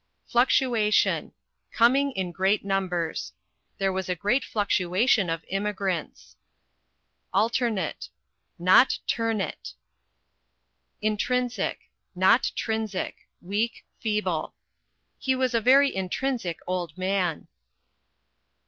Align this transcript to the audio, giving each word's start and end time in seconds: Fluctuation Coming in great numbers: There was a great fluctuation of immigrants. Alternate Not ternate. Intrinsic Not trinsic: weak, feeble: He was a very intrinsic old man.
Fluctuation 0.25 1.31
Coming 1.71 2.11
in 2.13 2.31
great 2.31 2.65
numbers: 2.65 3.33
There 3.77 3.93
was 3.93 4.09
a 4.09 4.15
great 4.15 4.43
fluctuation 4.43 5.29
of 5.29 5.45
immigrants. 5.47 6.35
Alternate 7.31 8.09
Not 8.57 8.97
ternate. 9.05 9.75
Intrinsic 11.03 11.81
Not 12.15 12.51
trinsic: 12.55 13.27
weak, 13.43 13.85
feeble: 13.99 14.55
He 15.19 15.35
was 15.35 15.53
a 15.53 15.61
very 15.61 15.95
intrinsic 15.95 16.61
old 16.65 16.97
man. 16.97 17.47